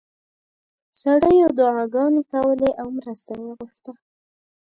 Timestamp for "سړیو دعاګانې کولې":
1.01-2.69